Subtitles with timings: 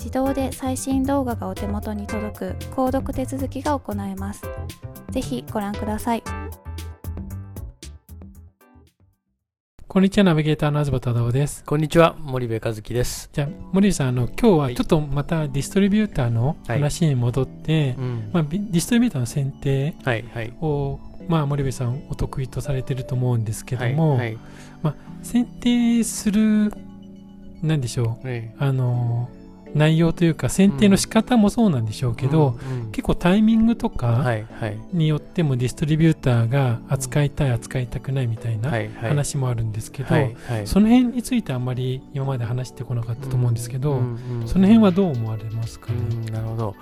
[0.00, 4.42] 自動で最新動画がお手元に届く購読手続きが行えます。
[5.10, 6.22] ぜひご覧ください。
[9.86, 11.64] こんにちは、ナビゲーターの東忠夫です。
[11.64, 13.28] こんにちは、森部和樹です。
[13.30, 20.54] じゃあ、森部さん、あの、今日はちょっとまたディストリビューターの話に戻って、はいうん、まあ、ディストリビューターの選定を、はいはい、
[21.28, 24.38] まあ、森部さんお得意とされてると思うんですけども、はいはい、
[24.82, 26.72] まあ、選定する、
[27.60, 28.28] なんでしょう、
[28.58, 29.28] あの、
[29.74, 34.24] 内容というか選定の仕方もそうなんでしょうけど、うんうん、結構タイミングとか
[34.92, 38.70] によってもディストリビューターが扱いたい扱いたくないみたいな
[39.00, 44.00] 話もあるんですけど、はいはい、その辺についてあんまり今まで話してこなかったと思うんですけど、
[44.46, 46.30] その辺はどう思われますかね？
[46.30, 46.76] なるほど。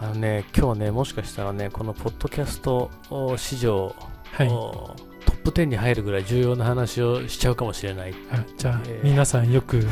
[0.00, 2.90] あのね今日ねもしかしたらねこのポッドキャスト
[3.36, 3.94] 市場、
[4.32, 4.96] はい、ト
[5.26, 8.14] ップ10に入るぐらい重要な話をしちゃうかもしれない。
[8.30, 9.84] あじゃあ、えー、皆さんよく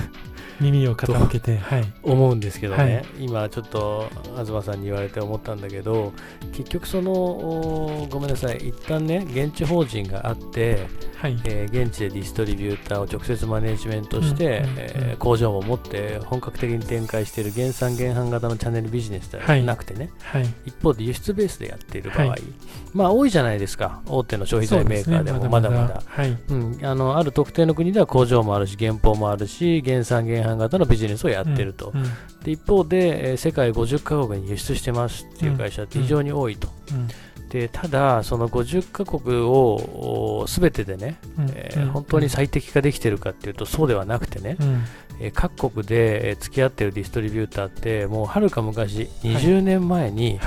[0.61, 4.09] 耳を傾けて、はい、思うんですけどね、はい、今ちょっと
[4.45, 6.12] 東さんに言われて思ったんだけど
[6.53, 8.56] 結局そのごめんなさい。
[8.69, 10.87] 一旦ね現地法人があって、
[11.17, 11.39] はい。
[11.45, 22.35] えー、現地でディストリビューターを直接マネジメントして、うんうん、えー、工場も持って本格的に展開している原産原販型のチャンネルビジネスではなくてね、はい、一方で輸出ベースでやっている場合、
[22.93, 24.03] まあ多いじゃないですか。
[24.06, 26.03] 大手の消費財メーカーでもまだまだ、
[26.49, 32.11] うん、あのある特定の国では工場もあるし原稿もあるし原産原販型のビジネスをやってると、うんうん、
[32.43, 36.69] で一方で、えー、世界50カ国に輸出してますっていう会社って非常に多いと。
[37.51, 41.17] でただ、その50カ国をすべてでね、
[41.55, 44.57] えー、本当に最適化できてるかっていうとそうではなくてね、
[45.21, 50.41] えー、各国で付き合ってるディストリビューターってもうはるか昔20年前に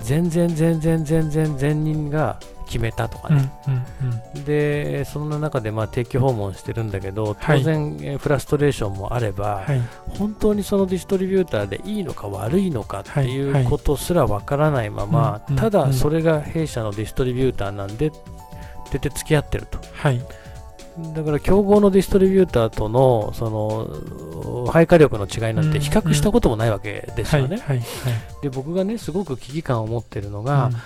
[0.00, 3.50] 全然全然全然全人が決めたとかね、
[4.44, 9.80] でそんな中でまあ定期訪問してるんだけど当然、はい、フラストレーションもあれば、はい、
[10.18, 18.12] 本当にそのディストリビューターでいいのか悪いのかっていうことすらわからないまま、ただそれが弊社のディストリビューターなんでっ
[18.90, 19.78] てて付き合ってると。
[19.94, 20.20] はい。
[21.14, 27.60] だから競合のディストリビューターとのその配下力の違いなんて比較したこともないわけですよね。
[28.42, 30.76] で僕がねすごく危機感を持っているのが、うん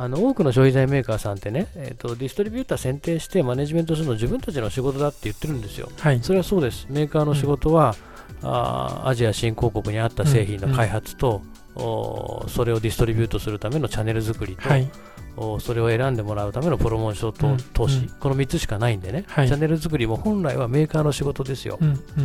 [0.00, 5.88] あの多くの消費財メーカーさんってね、えーと、ディストリビューター選定してマネジメントするの自分たちの仕事だって言ってるんですよ。
[5.98, 6.86] はい、それはそうです。
[6.88, 7.96] メーカーの仕事は、
[8.42, 11.42] うん、あアジア新興国に合った製品の開発と、
[11.74, 14.88] うん、おそれをディストリビュートするためのチャンネル作りと、はい、
[15.36, 21.76] おそれを選んでもらうためのプロモーションと投資、うん、この3つしかないんでね、はい、チャンネル作りも本来はメーカーの仕事ですよ。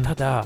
[0.04, 0.46] ただ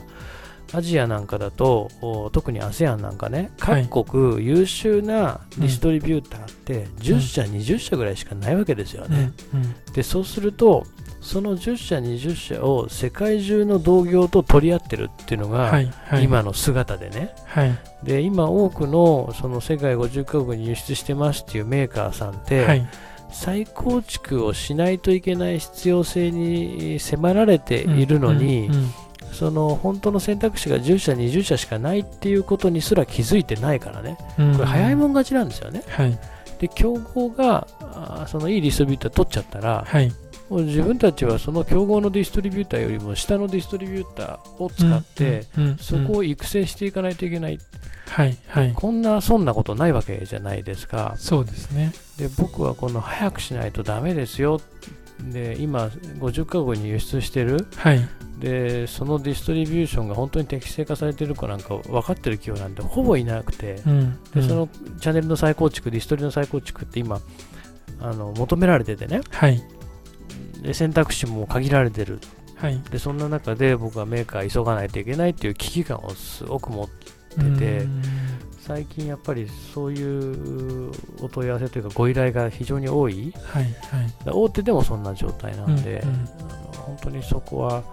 [0.74, 1.90] アジアなんかだと
[2.34, 9.62] 特に ASEAN なんかね各国優秀なディストリビューターって10社、うん、20社ぐらいしかないわけですよね、うん。
[9.62, 10.86] うん、でそうすると
[11.22, 15.92] その10社20社を世界中の同業と取り合ってるっていうのが、はい。
[16.06, 22.88] はい、今の姿でね、はい、で今多くのその世界50カ国に輸出してますっていうメーカーさんって、はい、
[23.32, 28.74] 再構築をしないといけない必要性に迫られているのに、うん。
[28.74, 28.82] うん。
[28.82, 28.94] うん
[29.38, 35.84] その本当の選択肢が10社、20社しかないっていうことにすら気づいてないからね、これ、早いもん勝ちなんですよね。
[35.88, 36.20] はい、
[36.60, 37.68] で競合が
[38.28, 40.12] そのいいディストリビューター取っちゃったら、はい、
[40.50, 45.46] もう自分たちはその競合のディストリビューターよりも下のディストリビューターを使って、
[45.80, 47.60] そこを育成していかないといけない、
[48.10, 51.14] はいはい、こんなそんなことないわけじゃないですか。
[51.18, 51.94] そうですね。
[52.18, 54.60] で僕はこの早くしないとだめですよ
[55.22, 55.88] で今
[56.20, 58.08] 50カ国に輸出してる、はい、
[58.40, 64.70] でそのディストリビューションが本当に適正化されてるかなんか分かってる企業なんてほぼいなくて、うん、でその
[65.00, 67.20] チャンネルの再構築ディストリの再構築って今
[68.00, 69.64] あの求められててね、はい、
[70.62, 72.20] で選択肢も限られてる、
[72.56, 76.98] はい、でそんな中で僕はメーカー急がないといけないっていう危機感をすごく持って
[77.58, 77.88] て
[78.68, 80.92] 最近やっぱりそういう
[81.22, 83.74] お問い合わせというかご依頼が非常に多い、はいはい、
[84.26, 87.84] 大手でもそんな状態なんで、うんうん、あの本当にそこは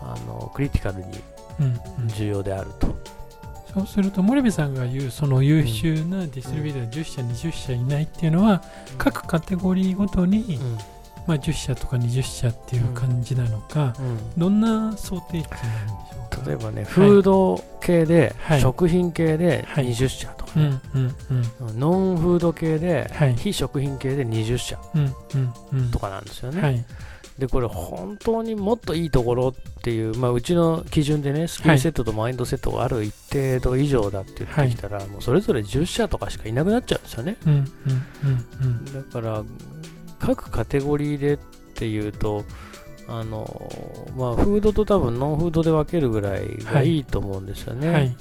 [0.00, 1.12] あのクリティカルに
[2.16, 2.86] 重要であると。
[2.86, 2.98] うんうん
[3.76, 8.62] そうすると森部さんが言うその優秀なディストリビューター10社20社いないっていうのは
[8.96, 10.58] 各カテゴリーごとに
[11.26, 16.46] まあ、10社とか20社っていう感じなのか、うん、どんな想定値なんでしょうか？
[16.46, 20.80] 例えばね、フード系で、はい、食品系で20社とかね、
[21.76, 24.78] ノンフード系で、はい、非食品系で20社
[25.90, 26.60] とかなんですよね。
[26.60, 26.84] はい。
[27.38, 37.66] でこれ本当にもっといいところっていう、まあ、うちの基準でねスキルセットとマインドセットがある一定度以上だって言ってきたら、はい、もうそれぞれ10社とかしかいなくなっちゃうんですよね、うんうんうん
[38.62, 39.44] うん、だから
[40.18, 41.38] 各カテゴリーでっ
[41.74, 42.44] ていうと、
[43.08, 43.70] あの
[44.16, 48.16] まあ、フードと多分ノンフードで分けるぐらいがいいと思うんですよね、はい、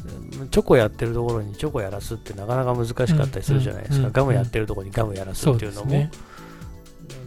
[0.51, 5.91] チョコやってるところにチョコやらすってなかなか難しかったりするじゃないですか、ガムやってるところにガムやらすっていうのも。
[5.91, 6.11] ね、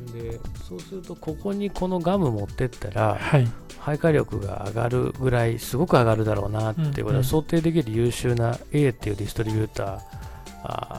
[0.06, 3.48] なんでそうするとここにこのガム持ってったら、はい、
[3.80, 10.97] 配下力が上がるぐらいすごく上がるだろうなっていうことは想定できる優秀な A っていうディストリビューター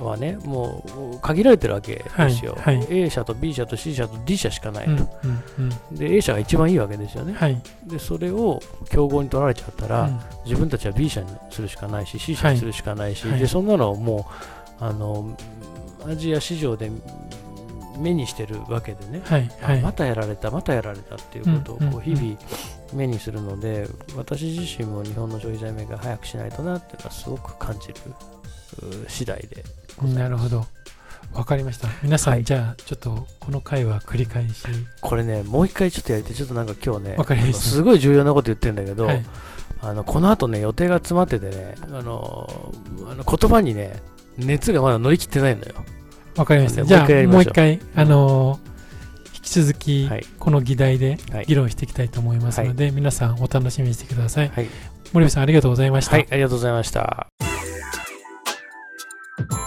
[0.00, 0.84] はね、も
[1.14, 8.60] う限られてるわけですよ、はいはい、A 社と B 社と C 社と D 社しかないと、うんうんうん、で A 社が一番いいわけですよね、はい、でそれを
[8.90, 14.28] 競合に取られちゃったら、うん、自分たちは B 社にするしかないし C 社にするしかないし、でそんなのをも
[14.80, 15.36] うあの
[16.06, 16.90] アジア市場で
[17.98, 22.36] 目にしてるわけでね、はいはい、またやられた、またやられたっていうことをこう日々
[22.92, 27.94] 目にするので、私自身も日本の消費財メーカー早くしないとなっていうのはすごく感じる
[29.08, 29.64] 次第で
[30.14, 30.66] なるほど。
[31.32, 31.88] わかりました。
[32.02, 34.64] 皆さん、はい、じゃあ、ちょっとこの回は繰り返し。
[35.00, 37.58] これね、もう一回ちょっとやりて、ちょっとなんか今日ね、わかりました。
[37.60, 39.24] すごい重要なこと言ってるんだけど、はい、
[39.82, 42.72] あのこの後ね、予定が詰まっててね、あの
[43.10, 44.00] あの言葉にね、
[44.38, 45.74] 熱がまだ乗り切ってないのよ。
[46.36, 46.84] わかりました。
[46.84, 54.48] じゃあ、もう一回、あのー、引き続き、この議題で議論していきたいと思いますので、はい、皆さんお楽しみにしてください。
[54.48, 54.68] はい、
[55.12, 56.12] 森部さん、ありがとうございました。
[56.12, 57.26] はい、ありがとうございました。